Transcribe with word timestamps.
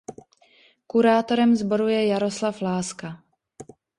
Kurátorem 0.87 1.55
sboru 1.55 1.87
je 1.87 2.05
Jaroslav 2.05 2.61
Láska. 2.61 3.23